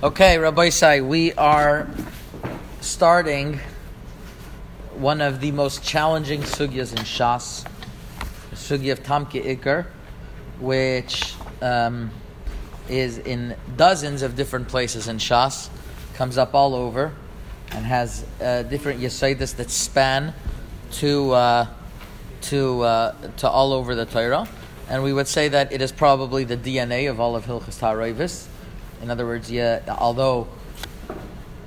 [0.00, 1.88] Okay, Rabbi Sai, we are
[2.80, 3.58] starting
[4.94, 7.66] one of the most challenging sugyas in Shas,
[8.50, 9.86] the sugya of Tamke Iker,
[10.60, 12.12] which um,
[12.88, 15.68] is in dozens of different places in Shas,
[16.14, 17.12] comes up all over,
[17.72, 20.32] and has uh, different yesaidis that span
[20.92, 21.66] to uh,
[22.42, 24.48] to uh, to all over the Torah,
[24.88, 28.47] and we would say that it is probably the DNA of all of Hilchas Taroivis.
[29.02, 30.48] In other words, yeah, although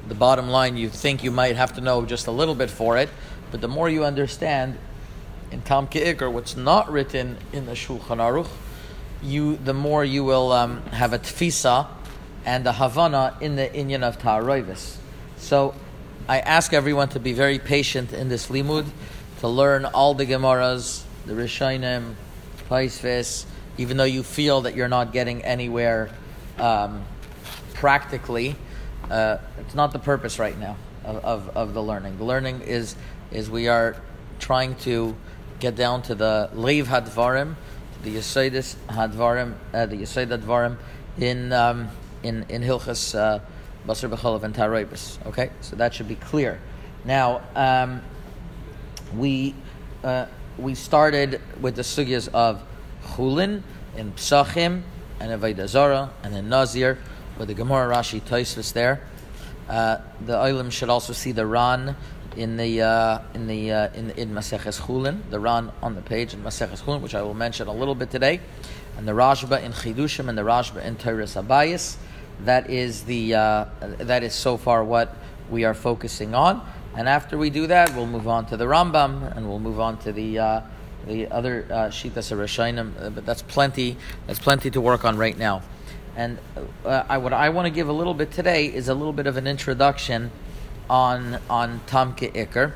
[0.07, 2.97] the bottom line you think you might have to know just a little bit for
[2.97, 3.09] it,
[3.51, 4.77] but the more you understand
[5.51, 8.49] in Tam Ke'ikr, what's not written in the Shulchan Aruch,
[9.21, 11.87] you the more you will um, have a tfisa
[12.45, 14.97] and a havana in the inyan of Ta'aroivis.
[15.37, 15.75] So
[16.27, 18.87] I ask everyone to be very patient in this limud,
[19.39, 22.15] to learn all the Gemaras, the Rishonim,
[22.69, 23.45] Paisvis,
[23.77, 26.09] even though you feel that you're not getting anywhere
[26.57, 27.03] um,
[27.73, 28.55] practically,
[29.09, 32.17] uh, it's not the purpose right now of, of, of, the learning.
[32.17, 32.95] The learning is
[33.31, 33.95] is we are
[34.39, 35.15] trying to
[35.59, 37.55] get down to the leiv hadvarim,
[38.03, 40.77] the yisaidis hadvarim, uh, the yisaid hadvarim
[41.17, 41.89] in um,
[42.23, 43.39] in in hilchas uh,
[43.87, 45.27] basar b'cholav and.
[45.27, 46.59] Okay, so that should be clear.
[47.05, 48.01] Now um,
[49.15, 49.55] we
[50.03, 50.27] uh,
[50.57, 52.61] we started with the sugyas of
[53.03, 53.63] chulin
[53.95, 54.83] in psachim
[55.19, 56.97] and avodah zara and in nazir
[57.45, 59.01] the Gemara Rashi Toisvis there.
[59.69, 61.95] Uh, the Olim should also see the Ran
[62.35, 66.33] in the uh, in the uh, in in Maseches Chulin, the Ran on the page
[66.33, 68.39] in Maseches Chulin, which I will mention a little bit today,
[68.97, 71.97] and the Rashba in Chidushim and the Rashba in Teres Abayis.
[72.45, 73.65] That is the uh,
[73.99, 75.15] that is so far what
[75.49, 76.61] we are focusing on.
[76.95, 79.97] And after we do that, we'll move on to the Rambam, and we'll move on
[79.99, 80.61] to the uh,
[81.07, 83.15] the other uh, Shitas Rashainim.
[83.15, 83.97] But that's plenty.
[84.27, 85.61] That's plenty to work on right now.
[86.15, 86.39] And
[86.85, 89.27] uh, I, what I want to give a little bit today is a little bit
[89.27, 90.31] of an introduction
[90.89, 92.73] on on Tamke Iker.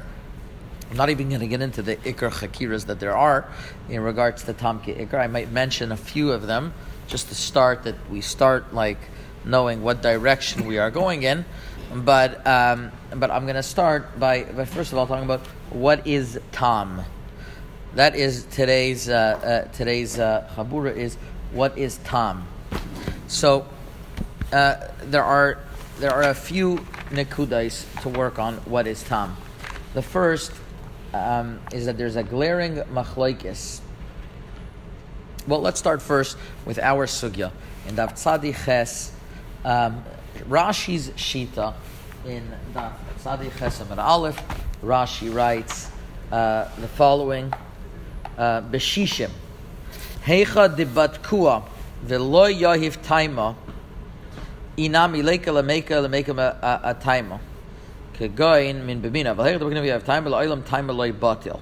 [0.89, 3.49] I'm not even going to get into the Iker Chakiras that there are
[3.89, 5.19] in regards to Tamke Iker.
[5.19, 6.73] I might mention a few of them
[7.07, 8.99] just to start that we start like
[9.43, 11.45] knowing what direction we are going in.
[11.93, 16.07] But um, but I'm going to start by, by first of all talking about what
[16.07, 17.01] is Tam.
[17.95, 19.13] That is today's uh,
[19.67, 21.15] uh, today's uh, Chabura is
[21.51, 22.47] what is Tam.
[23.27, 23.67] So
[24.53, 25.57] uh, there are
[25.99, 26.77] there are a few
[27.09, 29.35] nikudais to work on what is tam.
[29.93, 30.51] The first
[31.13, 33.79] um, is that there's a glaring machlaikis.
[35.47, 37.51] Well, let's start first with our sugya
[37.87, 39.11] in Daf Tzadi Ches.
[39.63, 40.03] Um,
[40.49, 41.73] Rashi's shita
[42.25, 42.43] in
[42.73, 42.93] Daf
[43.23, 44.41] Tzadi Ches Amar Aleph.
[44.83, 45.89] Rashi writes
[46.31, 47.53] uh, the following:
[48.37, 49.31] uh, Beshishim
[50.25, 51.63] Heicha debatkua
[52.05, 53.55] V'lo yahiv taima
[54.77, 57.39] inam ileka lemeka lemeka a taima.
[58.13, 59.37] Kegoin min to have
[60.03, 61.61] taima taima lo'i batil.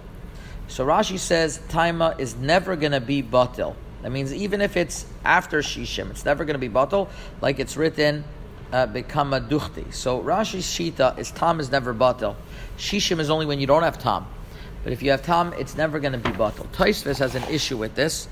[0.68, 3.76] So Rashi says taima is never going to be batil.
[4.02, 7.10] That means even if it's after shishim, it's never going to be batil,
[7.42, 8.26] like it's written
[8.74, 9.94] uh, become a duchti.
[9.94, 12.36] So Rashi's shita is tam is never batil.
[12.78, 14.26] Shishim is only when you don't have tam.
[14.84, 16.68] But if you have tam, it's never going to be batil.
[16.70, 18.28] Taisvis has an issue with this.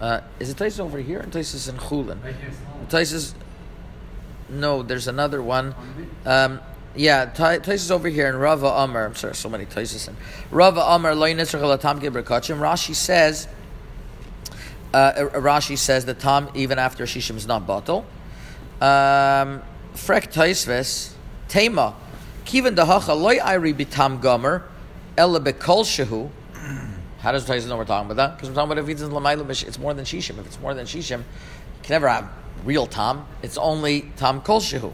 [0.00, 1.20] Uh, is it Taisus over here?
[1.20, 2.18] And Taisus in Chulin.
[2.88, 3.34] Taisus.
[4.48, 5.74] No, there's another one.
[6.24, 6.60] Um,
[6.96, 9.06] yeah, Taisus over here in Rava Amar.
[9.06, 10.16] I'm sorry, so many Taisus in
[10.50, 11.12] Rava Amar.
[11.12, 13.48] Rashi says.
[14.92, 18.04] Uh, Rashi says that Tom even after Shishim is not bottle.
[18.80, 19.62] Um,
[19.94, 21.12] Frek Taisves
[21.48, 21.94] Tema
[22.44, 24.64] Kivan Dahacha Loy Iri Bitam Gomer
[25.16, 26.30] Ella Bekol Shehu
[27.20, 28.36] how does Taisus know we're talking about that?
[28.36, 30.38] Because we're talking about if it's in Lamaila, it's more than Shishim.
[30.38, 32.28] If it's more than Shishim, you can never have
[32.64, 33.26] real Tom.
[33.42, 34.92] It's only Tom Kolshehu.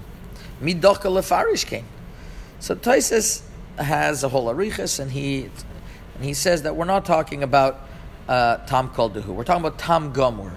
[0.60, 1.86] Midoka Lefarish came.
[2.59, 3.42] So Tysus
[3.78, 5.50] has a whole arichas, and he
[6.15, 7.81] and he says that we're not talking about
[8.28, 9.26] uh, Tom Koldehu.
[9.26, 10.53] We're talking about Tom Gomor.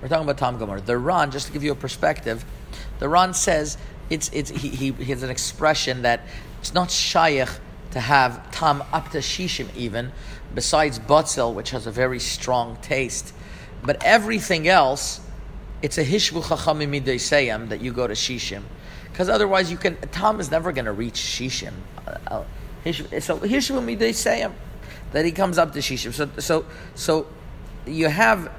[0.00, 0.84] We're talking about Tom Gomor.
[0.84, 2.44] The Ran, just to give you a perspective,
[3.00, 3.76] the Ran says
[4.08, 6.22] it's it's he, he, he has an expression that
[6.60, 7.48] it's not shaykh
[7.90, 10.12] to have Tom up to Shishim even,
[10.54, 13.32] besides Butzel, which has a very strong taste.
[13.82, 15.20] But everything else,
[15.82, 18.62] it's a Hishvu Chachamim Midei that you go to Shishim.
[19.10, 19.96] Because otherwise, you can.
[20.12, 21.72] Tom is never going to reach Shishim.
[22.06, 22.44] Uh, uh
[22.84, 24.52] so Hishvu Midei
[25.12, 26.12] that he comes up to Shishim.
[26.12, 26.64] So, so,
[26.94, 27.26] so
[27.86, 28.50] you have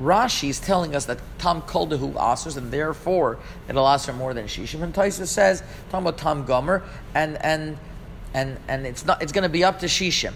[0.00, 4.82] Rashi's telling us that Tom Koldehu asers, and therefore it'll aser more than Shishim.
[4.82, 6.82] And Taisa says, talking about Tom Gomer,
[7.14, 7.76] and and
[8.32, 9.22] and and it's not.
[9.22, 10.32] It's going to be up to Shishim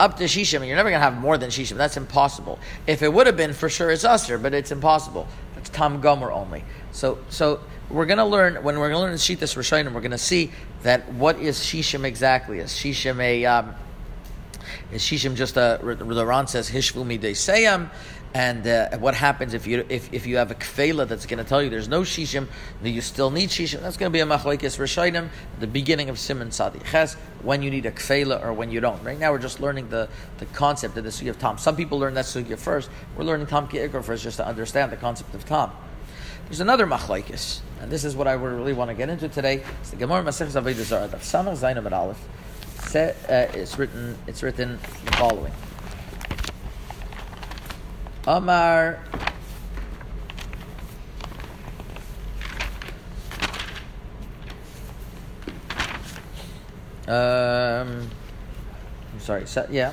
[0.00, 1.76] up to Shishim, you're never going to have more than Shishim.
[1.76, 2.58] That's impossible.
[2.86, 5.28] If it would have been, for sure it's Usher, but it's impossible.
[5.56, 6.64] It's Tam Gomer only.
[6.90, 7.60] So, so
[7.90, 10.52] we're going to learn when we're going to learn Shitas Rishonim, we're going to see
[10.82, 12.60] that what is Shishim exactly?
[12.60, 13.74] Is Shishim a um,
[14.90, 17.36] is Shishim just a the Ron says Hishvu midei
[18.32, 21.48] and uh, what happens if you if, if you have a kfela that's going to
[21.48, 22.46] tell you there's no shishim,
[22.82, 23.80] that you still need shishim?
[23.80, 27.70] That's going to be a machlekes rishonim, the beginning of Simon Sadi Ches, when you
[27.70, 29.02] need a kfela or when you don't.
[29.02, 31.58] Right now we're just learning the, the concept of the sugya of Tom.
[31.58, 32.88] Some people learn that sugya first.
[33.16, 35.72] We're learning Tom Ki'ikr first just to understand the concept of Tom.
[36.46, 39.64] There's another machlekes, and this is what I really want to get into today.
[39.80, 42.18] It's the Gemara Zarah, Daf Samach Zainam Aleph.
[42.94, 43.12] Uh,
[43.56, 44.18] it's written.
[44.26, 45.52] It's written the following.
[48.30, 49.00] Amar
[57.08, 58.08] Um,
[59.12, 59.44] I'm sorry.
[59.48, 59.92] So, yeah.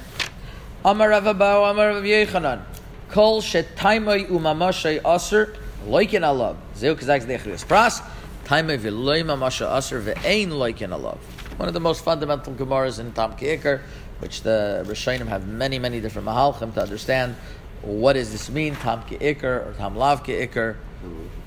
[0.86, 2.62] Amar Rav Abau, Amar Rav Yechanan.
[3.10, 5.56] Kol shetaimai umamashay aser
[5.88, 6.58] loikin alav.
[6.76, 8.08] Zeu kazak zdechrius pras.
[8.46, 11.18] Taimai v'loy mamasha aser ve'ein loikin alav.
[11.58, 13.82] One of the most fundamental Gemaras in Tam Ki'ikr,
[14.20, 17.36] which the Rishonim have many, many different mahalchim to understand
[17.82, 20.76] what does this mean, Tam Ikr or Tam Lav Ikr?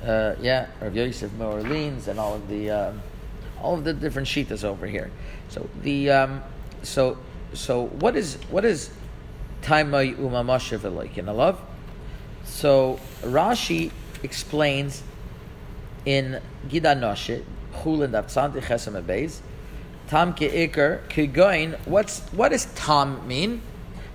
[0.04, 3.02] Uh, yeah, Rav Yosef Orleans and all of the um,
[3.60, 5.10] all of the different shitas over here.
[5.48, 6.42] So the um,
[6.82, 7.18] so
[7.52, 8.90] so what is what is
[9.62, 11.60] Taimai Umamashiv like in love?
[12.44, 13.90] So Rashi
[14.22, 15.02] explains
[16.06, 17.44] in Gida Noshe,
[17.74, 19.40] Chulin Dapsanti Chesam Beis,
[20.08, 21.78] Tam Ikr Kigoin.
[21.86, 23.60] What's what does Tam mean?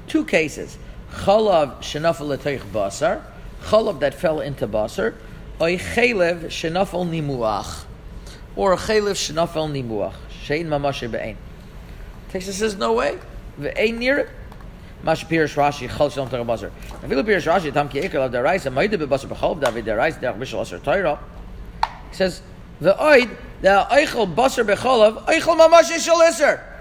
[0.07, 0.77] Two cases
[1.15, 3.21] chalav shenafel letoich basar,
[3.63, 5.15] chalav that fell into basar,
[5.59, 7.85] oy chalev shenafel nimuach,
[8.55, 11.37] or chalev shenafel nimuach, shein mamash be'ein.
[12.29, 13.17] Texas says no way,
[13.59, 14.29] ve'ein near it.
[15.03, 16.71] Mash Pirish Rashi chal shalom tera basar.
[17.01, 20.61] Afilu Pirish Rashi tam ki ekel av deraisa ma'ide bebasar b'chalav david deraisa derech bishal
[20.61, 21.19] asar toira.
[22.09, 22.41] He says
[22.81, 23.29] the oid
[23.61, 26.21] the eichel basar b'chalav eichel mamash shal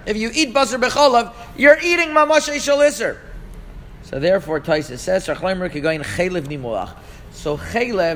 [0.06, 2.80] If you eat basar b'chalav, you're eating mamash shal
[4.04, 5.72] so therefore, Taisa says, So chaylev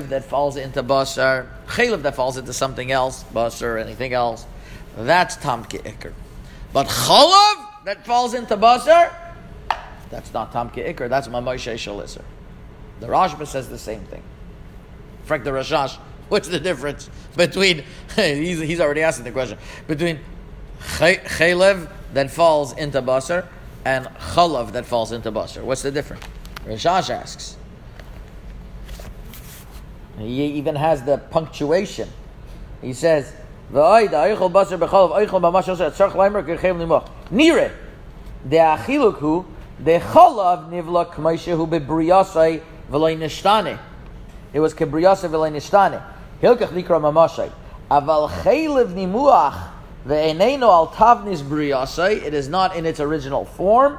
[0.09, 4.45] that falls into basar, chaylev that falls into something else, basar anything else,
[4.95, 6.13] that's tamke ikr.
[6.71, 9.11] But chalav that falls into basar,
[10.11, 11.09] that's not tamke ikr.
[11.09, 12.21] That's mamoshe shalisr.
[12.99, 14.21] The Rashba says the same thing.
[15.23, 15.97] Frank the Rashash,
[16.29, 17.83] what's the difference between?
[18.15, 19.57] he's, he's already asking the question
[19.87, 20.19] between
[20.81, 23.47] chaylev that falls into basar
[23.85, 25.63] and chalav that falls into basar.
[25.63, 26.23] What's the difference?
[26.65, 27.57] Rashash asks.
[30.17, 32.09] He even has the punctuation.
[32.81, 33.33] He says,
[33.71, 34.09] Nire,
[38.45, 39.45] the achiluk hu,
[39.79, 43.79] the chalav nivla k'maishehu bebriyasai v'lay nishtane.
[44.51, 46.01] It was kebriyasai v'lay nishtane.
[46.41, 47.51] Hilkach nikra mamashay.
[47.91, 49.69] Aval chaylev nimuach
[50.05, 52.23] Ve'eneino al tavnis briyasai.
[52.23, 53.97] It is not in its original form.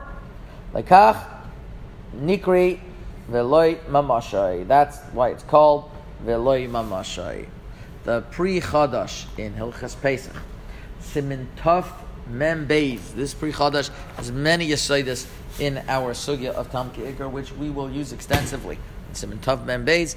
[0.72, 1.22] Lekach
[2.16, 2.80] nikri
[3.30, 4.66] veloy mamashai.
[4.66, 5.90] That's why it's called
[6.24, 7.46] veloy mamashai.
[8.04, 10.36] The Pri Chadash in Hilchas Pesach.
[11.00, 11.86] Simin Tov
[12.28, 13.14] Mem Beis.
[13.14, 15.26] This Pri Chadash has many yesaidas
[15.58, 18.78] in our sugya of Tam Ki'ikr, which we will use extensively.
[19.12, 20.16] Simin Tov Mem Beis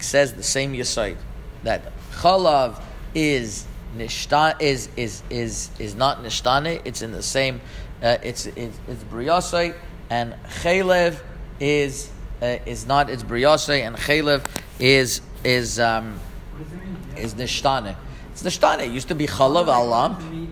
[0.00, 1.16] says the same yasaid
[1.62, 2.80] that chalav
[3.14, 3.66] is
[3.98, 6.80] nishtan is is is is not nishtane.
[6.84, 7.60] It's in the same.
[8.02, 9.74] Uh, it's it's, it's briyasai
[10.10, 11.20] and chaylev
[11.60, 13.10] is uh, is not.
[13.10, 14.44] It's briyasai and chaylev
[14.78, 16.20] is is um,
[17.16, 17.96] is nishtane.
[18.32, 18.86] It's nishtane.
[18.86, 20.47] It used to be chalav alam.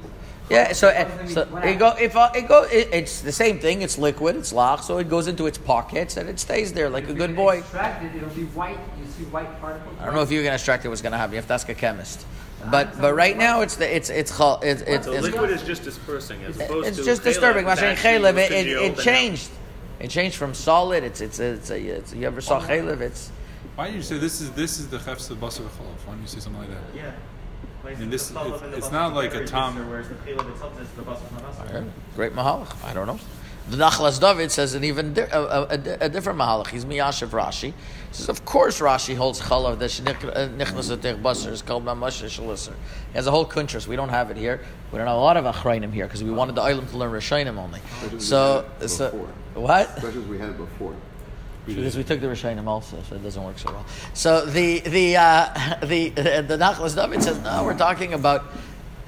[0.48, 3.82] Yeah, so uh, so it go if uh, it go it, it's the same thing.
[3.82, 4.36] It's liquid.
[4.36, 7.34] It's lach, so it goes into its pockets and it stays there like a good
[7.34, 7.58] boy.
[7.58, 8.78] Extract it, it'll be white.
[9.00, 9.96] You see white particles.
[10.00, 10.88] I don't know if you're gonna extract it.
[10.88, 11.32] What's gonna happen?
[11.32, 12.24] You have to ask a chemist.
[12.70, 15.82] But but right now it's the it's it's it's it's, so it's, liquid is just
[15.82, 17.64] dispersing as opposed it's to just disturbing.
[17.64, 19.50] chaylev, Mashing it's actually it, it, it changed.
[19.98, 21.04] It changed from solid.
[21.04, 23.00] It's it's it's, a, it's you ever saw chaylev?
[23.00, 23.30] It's
[23.74, 25.98] Why do you say this is this is the chefs of basar v'chalav?
[26.06, 26.96] Why don't you say something like that?
[26.96, 27.12] Yeah.
[27.86, 31.84] And this- it's- it's not like a tom- Whereas the chaylev itself is the basar
[32.14, 32.72] great mahalach.
[32.84, 33.18] I don't know.
[33.68, 36.68] The Nachlas David says an even di- a, a, a, a different mahalach.
[36.68, 37.72] He's miyashiv Rashi.
[37.72, 37.74] He
[38.12, 42.74] says, of course Rashi holds chalav that nichnas uh, atech basar is called mamash shalisser.
[43.10, 43.86] He has a whole kuntras.
[43.88, 44.60] We don't have it here.
[44.92, 47.10] We don't have a lot of achrayim here because we wanted the island to learn
[47.12, 47.80] Rishonim only.
[48.20, 49.10] So, so
[49.54, 49.88] what?
[49.96, 50.94] Especially as we had it before.
[51.66, 53.84] Because we took the Rishonim also, so it doesn't work so well.
[54.14, 57.64] So the the uh, the the Nachlas David says no.
[57.64, 58.42] We're talking about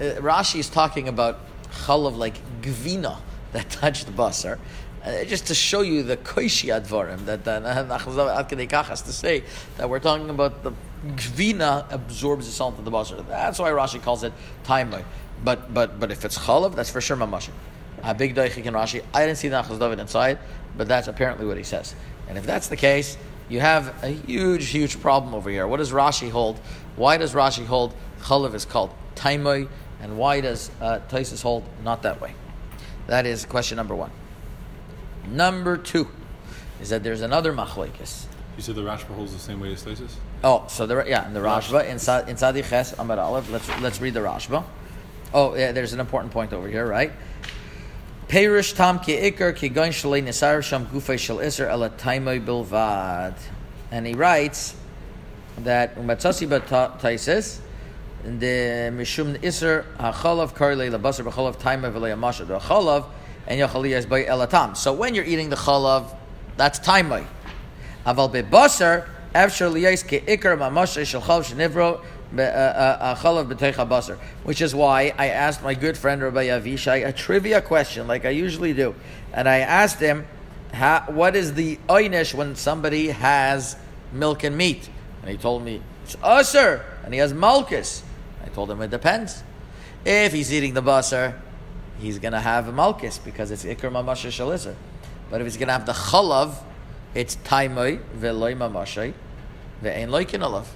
[0.01, 1.39] uh, Rashi is talking about
[1.71, 3.19] chalav like gvina
[3.53, 4.59] that touched the basar.
[5.05, 7.51] Uh, just to show you the koishi advarim that the
[7.89, 9.45] Nachlas Kedei has to say
[9.77, 10.73] that we're talking about the
[11.15, 13.27] gvina absorbs the salt of the basar.
[13.29, 14.33] That's why Rashi calls it
[14.65, 15.05] taimai.
[15.45, 17.49] But but but if it's chalav, that's for sure mamash.
[18.03, 19.05] A big daichik in Rashi.
[19.15, 20.39] I didn't see Nachlas David inside,
[20.77, 21.95] but that's apparently what he says.
[22.29, 23.17] And if that's the case,
[23.49, 25.67] you have a huge, huge problem over here.
[25.67, 26.59] What does Rashi hold?
[26.97, 29.69] Why does Rashi hold chalav is called taimai,
[30.01, 32.35] and why does uh, Taisus hold not that way?
[33.07, 34.11] That is question number one.
[35.27, 36.09] Number two
[36.81, 38.27] is that there's another machlekes.
[38.57, 40.13] You said the Rashba holds the same way as Taisus?
[40.45, 43.51] Oh, so the yeah, in the Rashba in Sa- in Sadi Ches Amar Aleph.
[43.51, 44.65] Let's let's read the Rashba.
[45.33, 47.13] Oh, yeah, there's an important point over here, right?
[48.29, 53.33] Perish tam ki ikar ki goin shalei nisar sham gufay shel iser ela taimoy bilvad.
[53.91, 54.77] And he writes
[55.57, 56.47] that umatzasi
[57.01, 57.61] taisis
[58.23, 63.07] the mishum iser hachalav karle labasar b'chalav taimoy v'lei amasha the chalav
[63.47, 64.77] and yachaliyas by elatam.
[64.77, 66.15] So when you're eating the chalav,
[66.59, 67.25] that's taimoy.
[68.05, 72.05] Aval bebasar after liyais ki ikar mamasha shel chalav shenivro
[72.37, 77.63] Uh, uh, uh, which is why I asked my good friend Rabbi Avishai a trivia
[77.63, 78.95] question, like I usually do,
[79.33, 80.27] and I asked him,
[80.75, 83.77] how, "What is the einish when somebody has
[84.13, 84.91] milk and meat?"
[85.23, 88.03] And he told me it's usher, and he has malchus.
[88.45, 89.43] I told him it depends.
[90.05, 91.35] If he's eating the basar,
[91.99, 94.75] he's going to have a malchus because it's ikar mamasha shalisar.
[95.31, 96.57] But if he's going to have the chalav,
[97.15, 99.15] it's taimoi veloy mamashay
[99.83, 100.67] alav.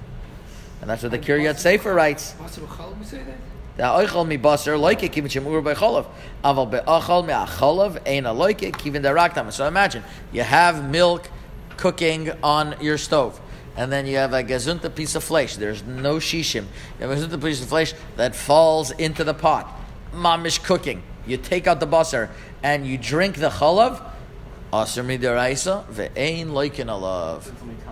[0.83, 2.35] And that's what the Kiryat Sefer writes.
[2.35, 3.37] Basar b'chalav, we say that?
[3.77, 6.07] The oichal mi basar loike kivin shemur by cholav.
[6.45, 9.53] Aval be'achal mi acholav ein a loike kivin.
[9.53, 11.31] So imagine, you have milk
[11.77, 13.41] cooking on your stove.
[13.77, 15.57] And then you have a gazunta piece of flesh.
[15.57, 16.67] There's no shishim.
[16.99, 19.73] You have a gazunta piece of flesh that falls into the pot.
[20.13, 21.03] Mamish cooking.
[21.27, 22.29] You take out the basar
[22.63, 24.03] and you drink the cholav.
[24.73, 27.43] Asr midiraisa ve'ein loikin alav.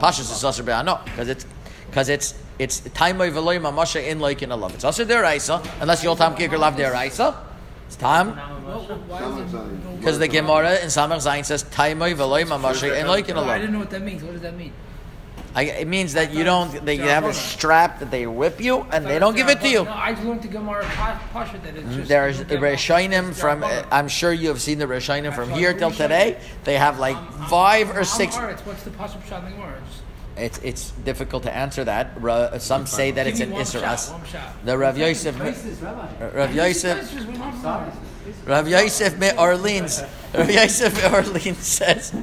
[0.00, 1.47] Pashas is asr be'ano because it's
[1.87, 4.75] because it's it's taimoi veloy mamasha in like in a love.
[4.75, 7.35] It's also their deraisa unless you'll tam kicker love deraisa.
[7.87, 9.99] It's time Why is it?
[9.99, 13.49] because the Gemara in Samach Zayin says taimoi veloy mamasha in like in a No,
[13.49, 14.23] I didn't know what that means.
[14.23, 14.73] What does that mean?
[15.55, 18.83] I, it means that you don't They you have a strap that they whip you
[18.93, 19.85] and they don't give it to you.
[19.85, 22.09] No, I learned to Gemara pa- Pasha that it's just.
[22.09, 23.64] There's don't Rishonim from.
[23.90, 26.38] I'm sure you have seen the Rishonim from here till today.
[26.64, 27.17] They have like
[27.49, 28.37] five or six.
[28.37, 29.81] What's the Pasha Pshat in the Gemara?
[30.37, 32.13] Just It's it's difficult to answer that.
[32.21, 34.11] Ra- Some say that give it's an one shot, As.
[34.11, 34.65] one shot.
[34.65, 35.39] The Rav Yosef.
[35.39, 36.31] Rabbi.
[36.35, 37.01] Rav Yosef.
[37.01, 37.93] This is what I'm sorry.
[38.47, 40.03] Rav Yosef Me Orleans,
[40.35, 42.15] Rav Yosef Me Orleans says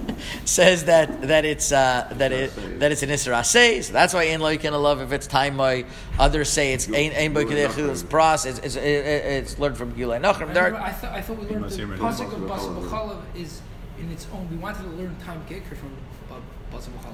[0.45, 4.23] says that that it's uh, that it that it's an Isra Aseh, so that's why
[4.23, 5.85] in lo you can love if it's time by
[6.19, 10.55] others say it's ein ein it's pras it's it's, it's learned from Gilei Nachem.
[10.55, 13.61] I, I, thought, I thought we learned must the pasuk of Basar is
[13.99, 14.47] in its own.
[14.49, 16.06] We wanted to learn time kicker from Basar B'chalav.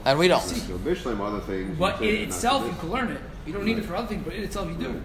[0.06, 0.42] And we don't.
[0.42, 1.78] So Bishlam, other things.
[1.78, 3.22] But you in itself, you can learn it.
[3.46, 4.90] You don't need it for other things, but in itself, you do.
[4.90, 5.04] Right.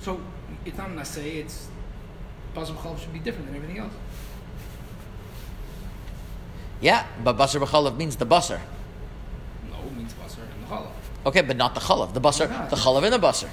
[0.00, 0.20] So
[0.64, 1.38] it's not an say.
[1.38, 1.68] It's
[2.54, 3.92] Basar B'chalav should be different than everything else.
[6.80, 8.58] Yeah, but basar b'chalav means the basar.
[9.70, 10.92] No, it means Basar and the Chalav.
[11.26, 12.14] Okay, but not the chalav.
[12.14, 13.50] The basar, the chalav in the basar.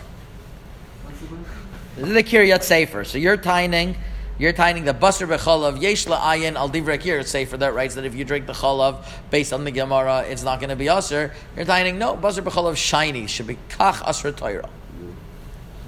[1.98, 3.04] This is the kiryat sefer.
[3.04, 3.98] So you're tining,
[4.40, 8.14] you're tining the basar b'chalav yesh la'ayin al divrei kiryat sefer that writes that if
[8.14, 11.34] you drink the chalav based on the gemara, it's not going to be usher.
[11.56, 14.70] You're tining no basar b'chalav shiny should be kach asr Torah.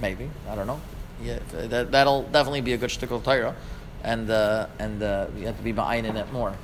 [0.02, 0.82] Maybe I don't know.
[1.22, 3.56] Yeah, that, that'll definitely be a good shtickle Torah,
[4.04, 6.56] and uh, and uh, you have to be ma'ayin in it more.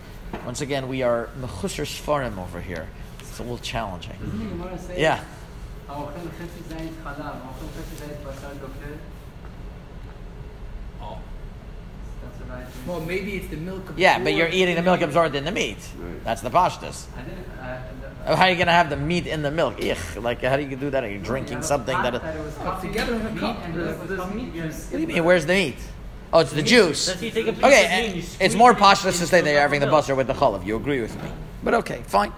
[0.46, 2.88] Once again, we are mechusher sfarim over here.
[3.20, 4.16] It's a little challenging.
[4.20, 5.24] Doesn't the Gemara say Yeah.
[12.88, 13.94] Well, maybe it's the milk.
[13.98, 15.78] Yeah, but you're eating the milk absorbed in the meat.
[15.98, 16.24] Right.
[16.24, 17.06] That's the pashtas.
[17.60, 19.80] Uh, How are you going to have the meat in the milk?
[19.84, 21.04] Ich, like how do you do that?
[21.04, 22.14] Are you drinking something that?
[22.22, 23.58] that it was Oh, together in a cup.
[23.66, 24.96] and Does milk this was meat coffee.
[24.96, 25.24] do you mean?
[25.24, 25.76] Where's the meat?
[26.34, 27.06] Oh, it's the juice.
[27.06, 29.42] Does he take a piece Okay, of and and it's more it pashtas to say
[29.42, 30.02] they're having the milk?
[30.04, 30.66] butter with the chalav.
[30.66, 31.30] You agree with me?
[31.64, 32.32] But okay, fine.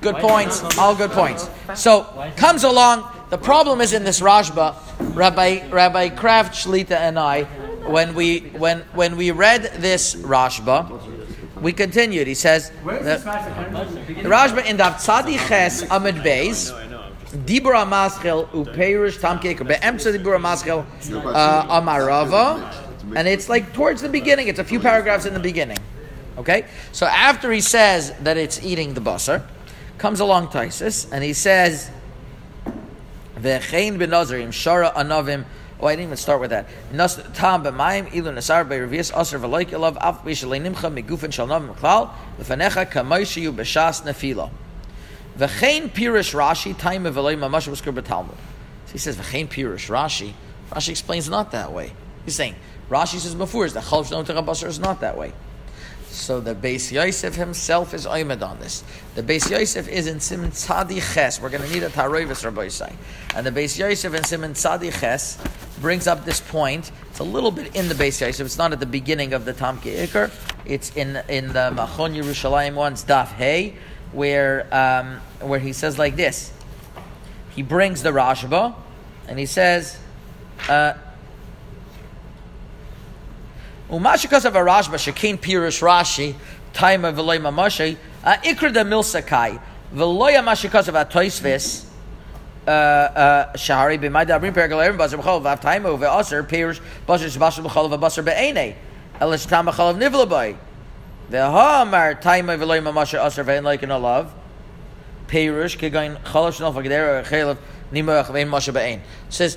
[0.00, 0.78] Good Why points.
[0.78, 1.48] All good points.
[1.74, 2.04] So
[2.36, 3.04] comes along.
[3.30, 4.74] The problem is in this Rashba,
[5.14, 7.46] Rabbi Rabbi Kraft Shlita and I,
[7.86, 11.00] when we when when we read this Rashba,
[11.60, 12.26] we continued.
[12.26, 14.14] He says Where's that- this master?
[14.22, 16.72] the Rashba in the Tzadi Ches Amid Beis.
[16.74, 17.00] I know.
[17.00, 20.84] I'm just Dibur Amaschel Uperish Tamkeker Be'emtza Dibur Amaschel
[21.34, 22.72] uh, Amarava,
[23.16, 24.48] and it's like towards the beginning.
[24.48, 25.78] It's a few paragraphs in the beginning.
[26.38, 29.42] Okay, so after he says that it's eating the basar,
[29.98, 31.90] comes along Taisus and he says,
[33.38, 35.44] "Vechein b'nazarim shara anavim."
[35.80, 36.66] Oh, I didn't even start with that.
[37.34, 44.02] Tam b'mayim ilu aser v'loik af b'shalei nimcha migufen shal navim klal kamoishiyu b'shas.
[45.38, 48.34] V'chein pirish Rashi time Eloi mamash b'talmud.
[48.86, 50.32] So he says v'chein pirish Rashi.
[50.72, 51.92] Rashi explains not that way.
[52.24, 52.56] He's saying
[52.90, 55.32] Rashi says before is that chalav shenam basar is not that way.
[56.10, 58.82] So the Beis Yosef himself is oimed on this.
[59.14, 61.38] The Beis Yosef is in Simon Tzadi Ches.
[61.40, 62.94] We're going to need a Taroivis Rabbi Yisai.
[63.36, 65.36] And the Beis Yosef in Simon Tzadi Ches
[65.80, 66.90] brings up this point.
[67.10, 68.44] It's a little bit in the Beis Yosef.
[68.44, 70.30] It's not at the beginning of the Tamki Ikar.
[70.64, 73.76] It's in in the Machon Yerushalayim one's Daf Hey,
[74.12, 76.52] where um, where he says like this.
[77.54, 78.74] He brings the Rashba,
[79.26, 79.98] and he says.
[80.68, 80.94] Uh,
[84.44, 86.34] of a Rashba, Shakin Pirush Rashi,
[86.74, 89.60] time of Veloy Mamashi, Ikra de Milsakai,
[89.94, 91.87] Veloya Mashikas of a Toisvis,
[92.68, 98.24] Uh, uh, Shahari b'mayda abrim pergalerim bazer b'chol v'av taimu v'aser pirush bazer shbashar b'chol
[98.24, 98.74] be'enei
[99.22, 100.54] elish tam b'chol v'nivlaboy
[101.30, 104.26] v'ha'amar taimu aser v'en alav
[105.28, 107.56] pirush kegain chalav shnal v'geder chelav
[107.90, 109.56] nimuach v'en masha be'en says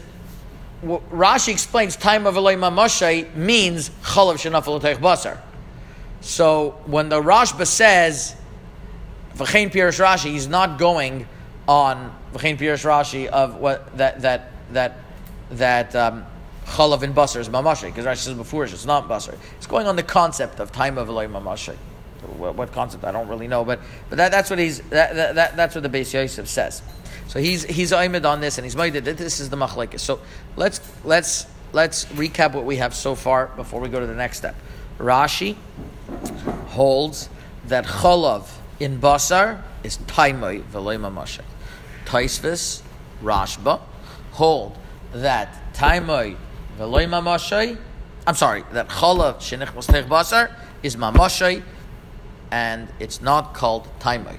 [0.82, 5.38] Rashi explains time of Eloi Mamashay means chalav teich basar.
[6.22, 8.38] So when the Rashba says
[9.36, 11.28] v'chein pirush Rashi, he's not going
[11.72, 14.98] on v'chein pirush Rashi of what that that that
[15.52, 16.26] that um,
[16.66, 19.38] chalav in basar is mamashay because Rashi says before it's not basar.
[19.56, 21.78] It's going on the concept of time of Eloi Mamashay.
[22.38, 25.36] What, what concept I don't really know, but but that, that's what he's that, that,
[25.36, 26.82] that that's what the Beis Yosef says.
[27.28, 30.02] So he's he's aimed on this, and he's made that this is the machlekes.
[30.02, 30.20] So
[30.58, 34.38] let's let's let's recap what we have so far before we go to the next
[34.40, 34.56] step.
[35.00, 35.56] Rashi
[36.68, 37.30] holds
[37.68, 41.46] that cholav in basar is taimoi v'loy mamashek.
[42.12, 42.82] Taisvis
[43.24, 43.80] Rashba
[44.32, 44.78] hold
[45.14, 46.36] that taimoi
[46.78, 47.78] v'loy mamashek.
[48.28, 50.54] I'm sorry, that cholav shenich mostech basar
[50.84, 51.64] is mamashek,
[52.52, 54.38] and it's not called taimoi.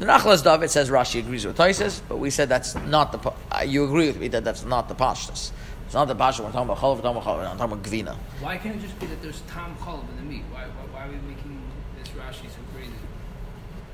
[0.00, 3.32] The Nachlas David says Rashi agrees with Taisis, but we said that's not the.
[3.52, 5.52] Uh, you agree with me that that's not the pashtus.
[5.86, 6.40] It's not the pashtus.
[6.40, 6.96] We're talking about cholav.
[6.96, 7.52] We're talking about cholav.
[7.52, 8.16] We're talking about gvina.
[8.40, 10.42] Why can't it just be that there's tam chalav in the meat?
[10.50, 11.62] Why, why, why are we making
[11.96, 12.90] this Rashi so crazy?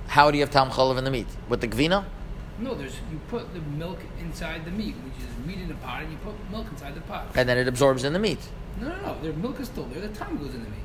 [0.07, 2.07] How do you have tam cholav in the meat with the gvina?
[2.61, 6.03] No, there's you put the milk inside the meat, which is meat in a pot,
[6.03, 7.29] and you put milk inside the pot.
[7.35, 8.39] and then it absorbs in the meat.
[8.81, 9.23] No, no, no.
[9.23, 10.01] The milk is still there.
[10.03, 10.77] The tam goes in the meat.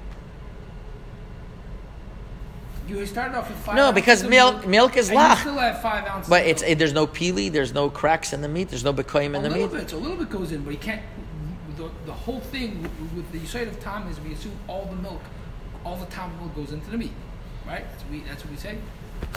[2.88, 3.76] You started off with five.
[3.76, 5.40] No, because of milk- milk is lach.
[5.40, 6.30] Still have five ounces.
[6.30, 6.72] But it's milk.
[6.74, 9.44] it, there's no peely, there's no cracks in the meat, there's no bekoyim a in
[9.44, 9.72] the little meat.
[9.72, 9.90] bit.
[9.90, 11.02] So a little bit goes in, but you can't.
[11.78, 14.96] The, the whole thing with, with the side of tam is we assume all the
[14.96, 15.22] milk,
[15.84, 17.12] all the tam milk goes into the meat,
[17.68, 17.84] right?
[17.90, 18.78] That's what we, that's what we say.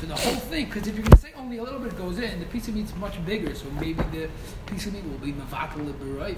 [0.00, 2.18] So the whole thing, because if you're going to say only a little bit goes
[2.18, 3.54] in, the piece of meat's much bigger.
[3.54, 4.28] So maybe the
[4.66, 6.36] piece of meat will be mavatal b'rayv,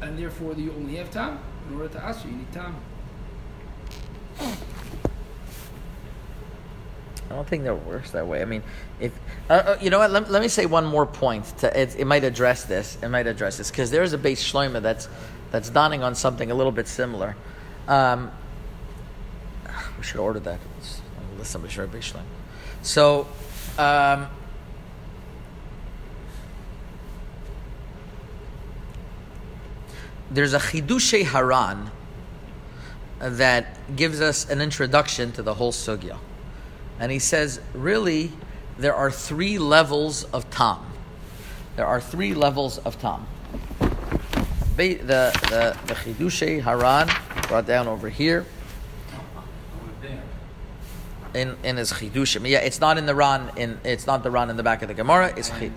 [0.00, 1.38] and therefore you only have time.
[1.68, 2.76] In order to ask you, you need tam.
[7.28, 8.40] I don't think that works that way.
[8.40, 8.62] I mean,
[9.00, 9.12] if
[9.50, 11.44] uh, uh, you know what, let, let me say one more point.
[11.58, 12.98] To, it, it might address this.
[13.02, 15.08] It might address this because there is a base shloima that's
[15.50, 17.36] that's dawning on something a little bit similar.
[17.88, 18.30] Um,
[19.98, 20.60] we should order that.
[20.76, 21.02] Let's,
[21.54, 22.12] let somebody base.
[22.82, 23.26] So.
[23.78, 24.28] Um,
[30.30, 31.90] there's a chidushe haran
[33.20, 36.18] that gives us an introduction to the whole sugya.
[36.98, 38.32] And he says, really,
[38.78, 40.84] there are three levels of tam.
[41.76, 43.26] There are three levels of tam.
[44.76, 47.08] The the the haran
[47.48, 48.44] brought down over here
[51.36, 52.48] in in his chidushim.
[52.48, 53.52] Yeah, it's not in the ran.
[53.56, 55.32] In it's not the ran in the back of the Gemara.
[55.36, 55.70] It's chi-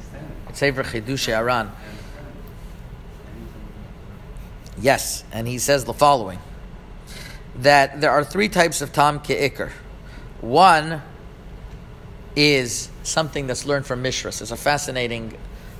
[0.48, 1.72] it's over chidushe haran.
[4.82, 6.40] Yes, and he says the following:
[7.58, 9.72] that there are three types of tam ke'ikr.
[10.42, 11.02] One
[12.36, 14.42] is something that's learned from Mishras.
[14.42, 15.38] It's a fascinating,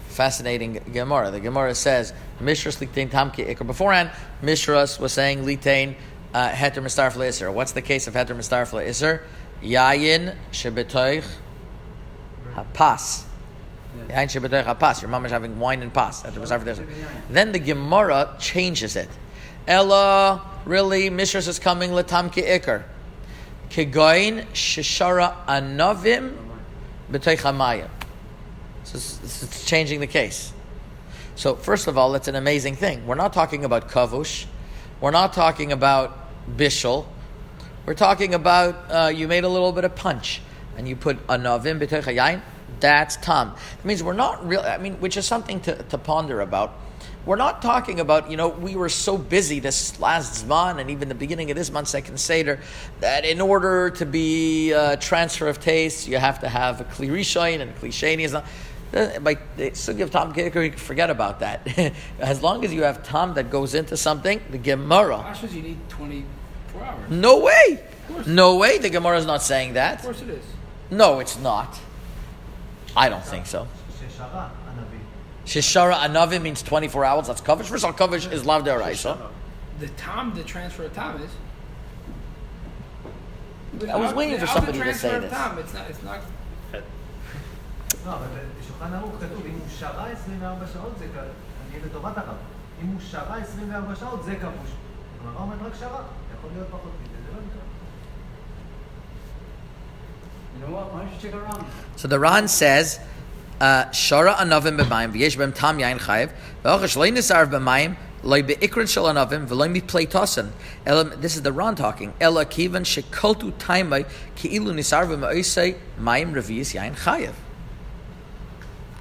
[0.10, 1.32] fascinating Gemara.
[1.32, 3.66] The Gemara says Mishras litain tam ke'ikr.
[3.66, 4.12] Beforehand,
[4.42, 5.96] Mishras was saying litain
[6.34, 7.54] uh, heter mistarf.
[7.54, 8.74] What's the case of heter mistarf?
[9.64, 11.26] Yayin shebetoich
[12.54, 13.24] hapas.
[14.08, 15.02] Yayin shebetoich hapas.
[15.02, 16.24] Your mom is having wine and pas.
[16.24, 16.88] Heter mistarf le'isr.
[17.30, 19.10] Then the Gemara changes it.
[19.68, 22.84] Ella, really, Mishras is coming letam ke'ikr.
[23.70, 26.36] Kegoin shishara anavim
[27.12, 27.90] b'toich hamayim.
[28.84, 30.54] So it's, it's changing the case.
[31.36, 33.06] So first of all, it's an amazing thing.
[33.06, 34.46] We're not talking about kavush.
[35.00, 36.18] We're not talking about
[36.58, 37.06] bishul.
[37.90, 40.44] We're talking about uh, you made a little bit of punch
[40.78, 42.40] and you put anavim b'toich hayayin.
[42.80, 43.56] That's tam.
[43.80, 44.62] It means we're not real.
[44.62, 46.76] I mean, which is something to, to ponder about.
[47.26, 51.10] We're not talking about, you know, we were so busy this last Zman and even
[51.10, 52.60] the beginning of this month, second Seder,
[53.00, 57.10] that in order to be a transfer of taste, you have to have a Kli
[57.10, 61.68] Rishon and a Kli Sheni uh, By sugi of Tom Kicker, forget about that.
[62.20, 65.36] as long as you have Tom that goes into something, the Gemara.
[65.52, 65.78] You need
[66.73, 67.11] 24 hours.
[67.11, 67.81] No way!
[68.09, 68.27] course.
[68.27, 70.03] No way, the Gemara is not saying Of that.
[70.03, 70.45] course it is.
[70.91, 71.79] No, it's not.
[72.97, 73.67] I don't think so.
[74.01, 75.01] ששרה הנביא.
[75.47, 77.27] Shishara Anavim means 24 hours.
[77.27, 77.67] That's Kavish.
[77.67, 79.17] First of all, Kavish is Lav Deraisa.
[79.81, 81.31] The time, the transfer of time is.
[83.91, 85.33] I was waiting for Without somebody the to say transfer of this.
[85.33, 85.91] Time, it's not.
[85.91, 86.21] It's not.
[88.07, 88.27] לא, אבל
[88.61, 91.17] בשולחן ערוך כתוב, אם הוא שרה 24 שעות זה כ...
[91.17, 91.27] אני
[91.73, 92.37] אהיה לטובת הרב.
[92.83, 94.71] אם הוא שרה 24 שעות זה כבוש.
[95.21, 96.01] הגמרא אומרת רק שרה,
[96.54, 97.00] Korea فقط
[101.96, 103.00] So the Ran says.
[103.60, 106.32] Uh, Shara anavim b'mayim v'yesh b'em tam yain chayiv
[106.64, 110.52] v'ochash loy nisarv b'mayim loy be'ikrin shel anavim v'loy miplay tosin
[110.86, 114.06] elam this is the Ron talking ela kivan shekoltu taimai
[114.38, 117.34] ki'ilu nisar b'ma'isei mayim revi'is yain chayiv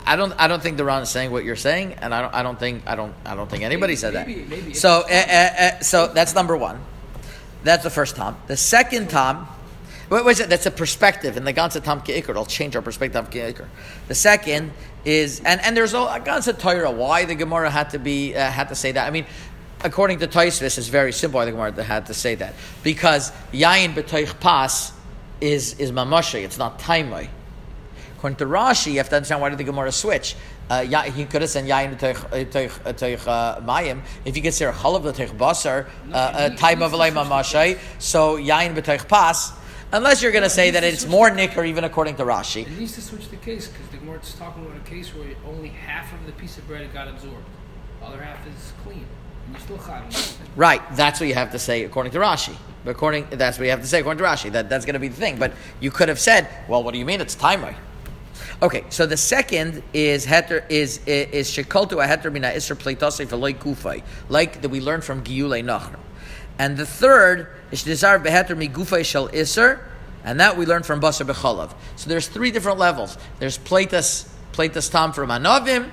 [0.04, 0.32] I don't.
[0.38, 2.34] I don't think the Ron is saying what you're saying, and I don't.
[2.34, 2.82] I don't think.
[2.86, 3.14] I don't.
[3.26, 4.26] I don't think anybody maybe, said that.
[4.26, 5.02] Maybe, maybe so.
[5.02, 6.80] Uh, uh, uh, so that's number one.
[7.64, 8.36] That's the first time.
[8.46, 9.46] The second time,
[10.08, 10.48] what was it?
[10.48, 11.36] That's a perspective.
[11.36, 13.66] In the Gansa Tom Ke'ikr, it'll change our perspective of Ke'ikr.
[14.06, 14.72] The second
[15.04, 18.68] is, and, and there's a Gansa Torah, why the Gemara had to be, uh, had
[18.70, 19.06] to say that.
[19.06, 19.26] I mean,
[19.82, 22.54] according to Taisvis, it's very simple why the Gemara had to say that.
[22.82, 24.92] Because Yayin B'toich Pas
[25.40, 27.28] is, is Mamashe, it's not Taimai.
[28.16, 30.34] According to Rashi, you have to understand why did the Gemara switch.
[30.70, 32.16] Uh, ya- he could have said yayin teich
[33.64, 34.02] mayim.
[34.24, 39.52] If you consider chalav teich basar, uh, time of alay mamashay, so yayin b'teich pas.
[39.90, 42.66] Unless you're going to say that it's more nick or even according to Rashi.
[42.66, 45.28] It needs to switch the case because the Gemara is talking about a case where
[45.46, 47.46] only half of the piece of bread got absorbed,
[48.00, 49.06] the other half is clean,
[49.46, 50.36] and you still chayv on it.
[50.56, 52.54] Right, that's what you have to say according to Rashi.
[52.84, 54.52] According, that's what you have to say according to Rashi.
[54.52, 55.38] That, that's going to be the thing.
[55.38, 57.22] But you could have said, well, what do you mean?
[57.22, 57.74] It's timer.
[58.60, 63.54] Okay, so the second is heter is is shekoltu a heter mina iser pleitase v'loy
[63.54, 65.96] kufay, like that we learned from Giyulei Nachr.
[66.58, 69.78] And the third is desire beheter mi gufay shel iser,
[70.24, 71.72] and that we learned from Basar bechalav.
[71.94, 73.16] So there's three different levels.
[73.38, 75.88] There's pleitas pleitas tam from anavim,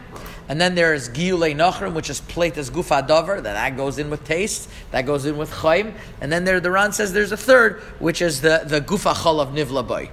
[0.50, 4.24] and then there's Giyulei Nachrim, which is pleitas gufa dover, that that goes in with
[4.24, 7.80] taste, that goes in with chaim, and then there the Ran says there's a third,
[8.00, 10.10] which is the the gufa chalav nivla boy.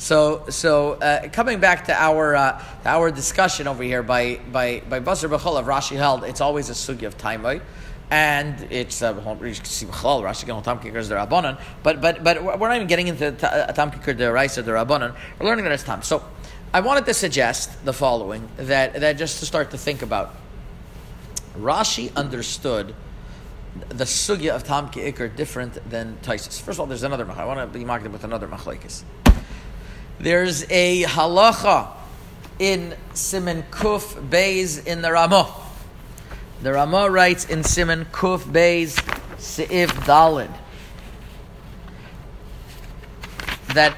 [0.00, 4.98] So, so uh, coming back to our uh, our discussion over here by by by
[4.98, 7.60] Basar of Rashi held, it's always a sugi of taimai,
[8.10, 13.08] and it's uh, Rashi can tam kickers the but but but we're not even getting
[13.08, 15.14] into ta- uh, tam kicker the or the.
[15.38, 16.00] We're learning that it's time.
[16.00, 16.24] So,
[16.72, 20.34] I wanted to suggest the following that that just to start to think about.
[21.58, 22.94] Rashi understood
[23.90, 26.58] the sugya of Tam Ki'ikr different than Taisus.
[26.58, 27.30] First of all, there's another.
[27.30, 29.02] I want to be marked with another machlekes.
[30.20, 31.88] There's a halacha
[32.58, 35.50] in Simon Kuf Beis in the Ramah.
[36.62, 39.00] The Ramah writes in Simon Kuf Beis
[39.38, 40.50] Se'iv Dalid
[43.68, 43.96] that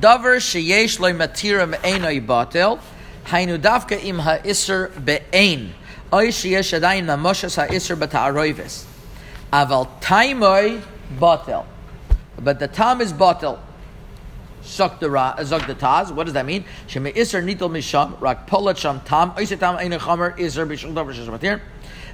[0.00, 2.78] davar sheyesh loy matirim einoi batel
[3.24, 5.72] hainu davka im ha'isr be'ein
[6.12, 8.84] oy sheyesh adayin mamoshas ha'isr bata'aroivis
[9.52, 10.80] aval taimoi
[11.18, 11.64] batel.
[12.38, 13.58] But the tam is batel
[14.66, 16.10] Taz.
[16.12, 16.64] What does that mean?
[16.88, 19.32] Sheme iser nitel misham rak polat sham tam.
[19.32, 21.60] Oiser tam eine chamer iser bishul davar shas matir.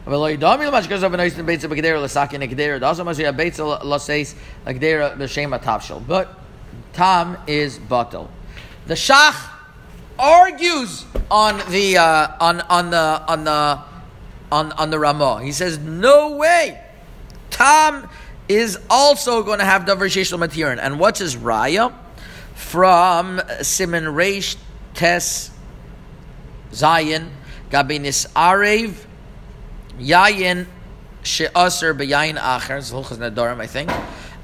[0.07, 2.81] V'lo yidami l'mash gazav v'nois beitza b'gedera l'saki negedera.
[2.81, 4.35] Dasa mas yah beitza l'seis
[4.67, 6.07] l'gedera b'shem atavshel.
[6.07, 6.29] But
[6.93, 8.29] tam is batel.
[8.87, 9.51] The shach
[10.19, 13.79] argues on the uh, on on the on the
[14.51, 15.43] on on the Ramah.
[15.43, 16.81] He says no way.
[17.51, 18.09] Tam
[18.49, 20.79] is also going to have davar sheish l'matirin.
[20.81, 21.93] And what's his raya?
[22.63, 24.57] From Simon Reish
[24.95, 25.51] Tes
[26.73, 27.31] Zion
[27.71, 28.95] Gabinis Arev
[29.99, 30.67] Yayin
[31.23, 33.91] She'aser Beyayin Acher Zolchas Nadorim I think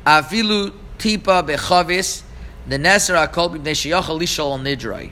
[0.04, 2.22] Afilu Tipa Bechavis
[2.66, 5.10] the Neser Akol B'nei Sheyachal Lishol Nidroi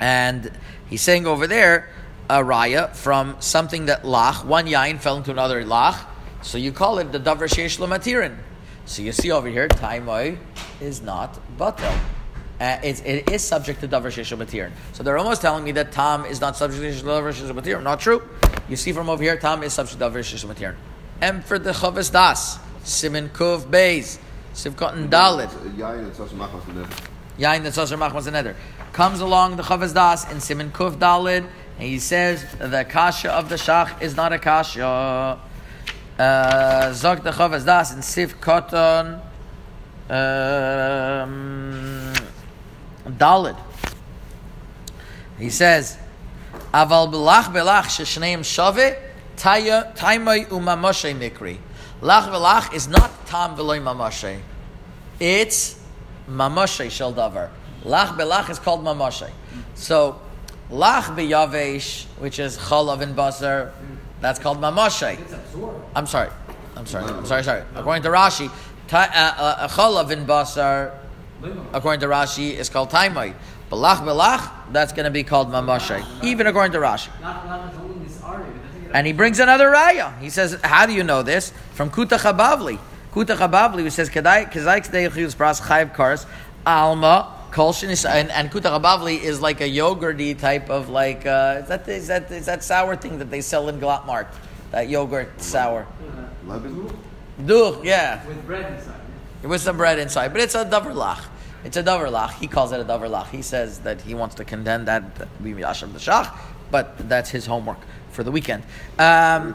[0.00, 0.50] and
[0.88, 1.90] he's saying over there
[2.30, 6.06] a raya from something that lach one yain fell into another lach
[6.42, 7.78] so you call it the davar sheish
[8.86, 10.38] so you see over here taimoi
[10.80, 11.94] is not batel.
[12.58, 15.92] Uh, it's, it is subject to davar sheish lamatirin so they're almost telling me that
[15.92, 18.22] tam is not subject to davar sheish lamatirin not true.
[18.68, 20.76] You see from over here tam is subject to davar sheish lamatirin
[21.20, 24.18] and for the chavis das simin kuv beis
[24.54, 25.50] sivkot and dalit.
[25.76, 27.02] Yain, it's also machmas in the
[27.38, 28.56] Yain that's Machmas and
[28.94, 31.46] Comes along the Chavaz Das in Siman Kuf Dalid,
[31.78, 35.38] and he says the kasha of the Shach is not a kasha.
[36.18, 39.20] Uh, Zog the Chavaz Das in Sif Koton
[40.08, 42.14] um,
[43.06, 43.56] Dalid.
[45.38, 45.98] He says,
[46.72, 48.40] Aval belach belach sheshneim
[49.36, 51.58] taya taimai umamoshe mikri.
[52.00, 54.40] Lach belach is not tam veloy mamoshe.
[55.20, 55.78] It's
[56.28, 57.50] mamoshe shel davar.
[57.84, 59.30] Lach belach is called mamoshe.
[59.74, 60.18] So
[60.70, 63.72] lach beyavesh, which is chalav and basar,
[64.20, 65.18] that's called mamoshe.
[65.94, 66.30] I'm sorry.
[66.76, 67.04] I'm sorry.
[67.04, 67.42] I'm sorry.
[67.42, 67.62] Sorry.
[67.74, 68.50] According to Rashi,
[68.88, 70.92] ta- uh, uh, chalav and basar,
[71.72, 73.34] according to Rashi, is called taimai.
[73.70, 76.04] Belach belach, that's going to be called mamoshe.
[76.22, 77.08] Even according to Rashi.
[77.20, 78.60] Not, not holding this argument.
[78.64, 80.18] I think it- And he brings another raya.
[80.20, 82.78] He says, "How do you know this?" From Kutach HaBavli.
[83.12, 86.26] Kutach HaBavli, who says, "Kedai kezai k'dei chiyus pras chayv kars
[86.64, 91.62] alma kol shenis." And, and Kutach HaBavli is like a yogurty type of like uh,
[91.62, 94.26] is that is that is that sour thing that they sell in Glatt
[94.70, 95.86] That yogurt sour.
[97.44, 99.00] Duch, yeah, With bread inside.
[99.42, 101.22] with some bread inside, but it's a davar lach.
[101.64, 102.32] It's a davar lach.
[102.42, 103.28] He calls it a davar lach.
[103.28, 106.28] He says that he wants to condemn that that we yashav the shach,
[106.70, 108.62] but that's his homework for the weekend.
[108.98, 109.52] Um,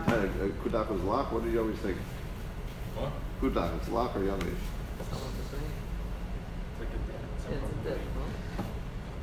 [0.64, 1.32] Kudak is lock.
[1.32, 1.98] What do you always think?
[2.96, 3.12] What?
[3.42, 4.71] Kudak, it's lock or yavish?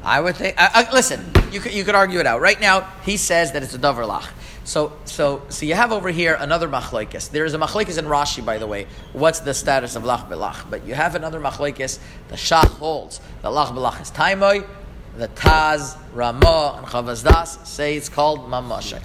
[0.03, 0.61] I would think.
[0.61, 2.40] Uh, uh, listen, you could, you could argue it out.
[2.40, 4.29] Right now, he says that it's a davar lach.
[4.64, 7.31] So so so you have over here another machlekes.
[7.31, 8.87] There is a machlekes in Rashi, by the way.
[9.12, 10.68] What's the status of lach belach?
[10.68, 11.99] But you have another machlekes.
[12.29, 14.66] The shach holds that lach belach is taimoy.
[15.16, 19.03] The Taz, Ramah, and Chavazdas say it's called mamashek.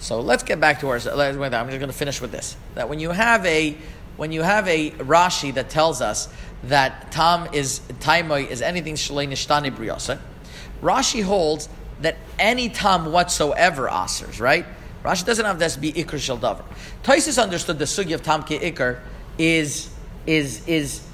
[0.00, 0.94] So let's get back to our.
[0.96, 2.56] I'm just going to finish with this.
[2.76, 3.76] That when you have a
[4.16, 6.28] when you have a Rashi that tells us
[6.64, 10.18] that tam is taimoy is anything shalei nishtani briyasa,
[10.82, 11.68] Rashi holds
[12.00, 14.64] that any tam whatsoever asers, right?
[15.04, 16.64] Rashi doesn't have this be ikr shel davar.
[17.38, 19.00] Understood the sugi of tam ki ikr
[19.38, 19.90] is
[20.26, 21.06] is is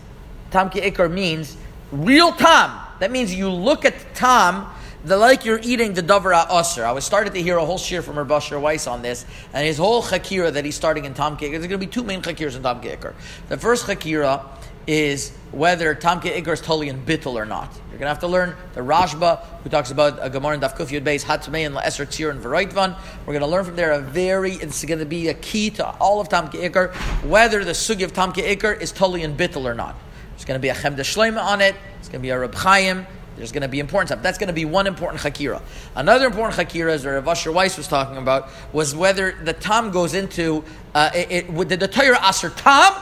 [0.50, 1.56] tam ki ikr means
[1.92, 2.80] real tam.
[2.98, 4.72] That means you look at tam
[5.04, 6.84] the like you're eating the davar aser.
[6.84, 9.78] I was started to hear a whole shir from Rabbi Weiss on this, and his
[9.78, 11.50] whole chakira that he's starting in tam ki ikr.
[11.52, 13.14] There's going to be two main chakiras in tam ki ikr.
[13.48, 14.55] The first chakira
[14.86, 17.72] is whether tam ki ikr is totally in bittul or not.
[17.90, 20.76] You're going to have to learn the Rashba, who talks about a Gemara in Daf
[20.76, 22.96] Kuf Yud Beis, Hatmei and La'eser Tzir and V'roitvan.
[23.20, 25.86] We're going to learn from there a very, it's going to be a key to
[25.98, 26.94] all of Tam Ki Ikr,
[27.24, 29.96] whether the sugi of Tam Ki Ikr is totally in bittul or not.
[30.30, 32.54] There's going to be a Chemda Shleima on it, it's going to be a Reb
[32.54, 34.22] Chaim, there's going to be important stuff.
[34.22, 35.60] That's going to be one important hakira.
[35.94, 40.14] Another important hakira, as Rav Asher Weiss was talking about, was whether the tam goes
[40.14, 42.94] into uh, it, it, did the Torah aser tam?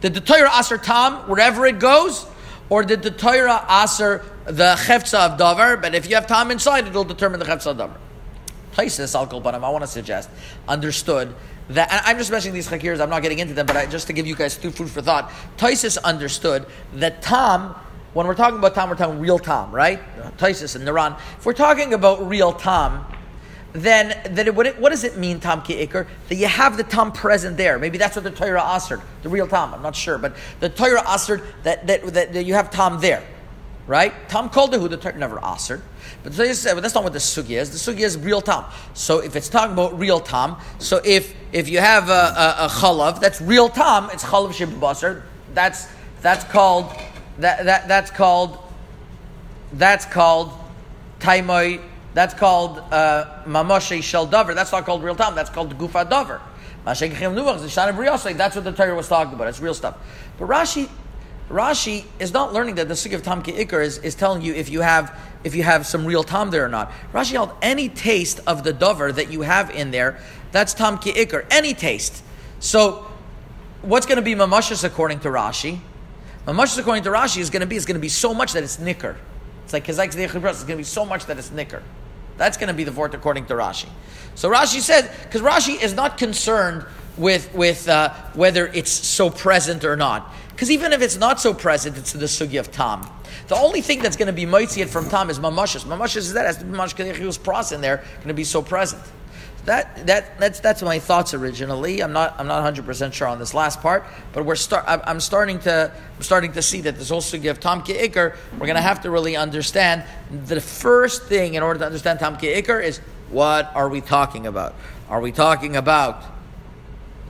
[0.00, 2.26] Did the Torah aser tam wherever it goes,
[2.70, 5.80] or did the Torah aser the chefza of davar?
[5.80, 7.96] But if you have tam inside, it'll determine the chefza of davar.
[8.72, 10.30] Places al I want to suggest
[10.68, 11.34] understood
[11.70, 13.00] that and I'm just mentioning these chakiras.
[13.00, 15.02] I'm not getting into them, but I, just to give you guys two food for
[15.02, 15.30] thought.
[15.56, 17.74] Taisis understood that tam.
[18.14, 20.00] When we're talking about tam, we're talking real tam, right?
[20.38, 21.18] Taisis and Naran.
[21.38, 23.04] If we're talking about real tam,
[23.72, 26.06] then, then it, what, it, what does it mean, Tom ki ikr?
[26.28, 27.78] That you have the Tom present there.
[27.78, 31.02] Maybe that's what the Torah assered, the real Tom, I'm not sure, but the Torah
[31.02, 33.22] assered that, that, that, that you have Tom there,
[33.86, 34.12] right?
[34.28, 35.82] Tom called the who the Torah never assered.
[36.22, 37.84] But said, well, that's not what the sugi is.
[37.84, 38.64] The sugi is real Tom.
[38.94, 42.68] So if it's talking about real Tom, so if if you have a, a, a
[42.68, 45.22] chalav, that's real Tom, It's chalav shib basar.
[45.54, 45.86] That's
[46.20, 46.92] that's called
[47.38, 48.58] that, that that's called
[49.72, 50.52] that's called
[51.20, 51.80] taimoy.
[52.18, 53.44] That's called uh,
[54.00, 54.52] shel davar.
[54.52, 55.36] That's not called real time.
[55.36, 56.10] That's called gufa
[56.84, 58.36] briyosei.
[58.36, 59.46] That's what the Torah was talking about.
[59.46, 59.96] It's real stuff.
[60.36, 60.88] But Rashi,
[61.48, 64.68] Rashi is not learning that the sugi of tam ikar is, is telling you if
[64.68, 66.90] you have if you have some real tam there or not.
[67.12, 70.18] Rashi held any taste of the davar that you have in there.
[70.50, 71.46] That's tam ikar.
[71.52, 72.24] Any taste.
[72.58, 73.06] So,
[73.82, 75.78] what's going to be mamashas according to Rashi?
[76.48, 78.64] Mamashas according to Rashi is going to be is going to be so much that
[78.64, 79.16] it's nicker.
[79.62, 79.96] It's like It's
[80.64, 81.80] going to be so much that it's nicker.
[82.38, 83.88] That's going to be the vort according to Rashi.
[84.34, 86.86] So Rashi says, because Rashi is not concerned
[87.18, 90.32] with with uh, whether it's so present or not.
[90.50, 93.08] Because even if it's not so present, it's the sugi of tam.
[93.48, 95.84] The only thing that's going to be moitzied from tam is mamashas.
[95.84, 99.02] Mamashas is that as mamash kedechiyus pras in there going to be so present.
[99.64, 102.02] That, that that's that's my thoughts originally.
[102.02, 105.20] I'm not I'm not 100 percent sure on this last part, but we're start I'm,
[105.20, 108.10] starting to I'm starting to see that this also of tam ki.
[108.14, 110.04] We're going to have to really understand
[110.46, 114.46] the first thing in order to understand tam ki ikr is what are we talking
[114.46, 114.74] about?
[115.10, 116.22] Are we talking about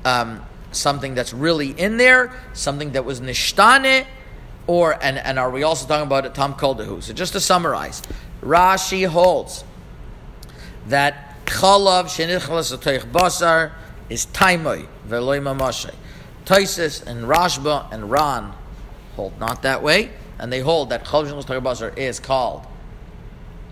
[0.04, 4.06] um, something that's really in there, something that was nishtane,
[4.68, 7.02] Or and and are we also talking about a tam koldehu?
[7.02, 8.02] So just to summarize,
[8.42, 9.64] Rashi holds
[10.86, 13.72] that chalav shenichlas atoich basar
[14.08, 15.94] is taimoi veloy mamashay.
[16.44, 18.52] Taisis and Rashba and Ran
[19.16, 22.66] hold not that way, and they hold that chalav shenichlas atoich basar is called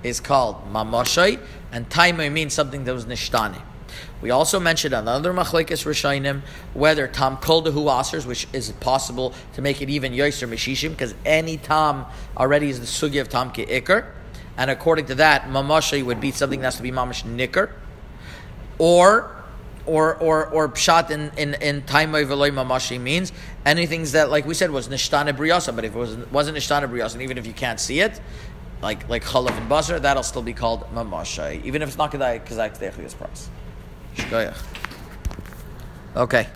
[0.03, 1.41] is called mamashay,
[1.73, 3.61] and taimoi means something that was nishtani.
[4.21, 6.43] We also mentioned another machlekes rishayim
[6.75, 11.15] whether tam kol dehu asers, which is possible to make it even yoser mishishim, because
[11.25, 14.07] any tam already is the sugi of tam ke ikr,
[14.57, 17.73] and according to that, mamashay would be something that has to be mamash nicker,
[18.79, 19.33] or
[19.87, 23.33] or or or pshat in in in taimoi veloy mamashi means
[23.65, 27.15] anything that like we said was nishtana briyasa, but if it was wasn't nishtana briyasa,
[27.15, 28.21] and even if you can't see it,
[28.83, 32.45] like like chalav and basar, that'll still be called mamashay, even if it's not kedai
[32.45, 33.49] kazak techlias price.
[36.17, 36.47] Okay.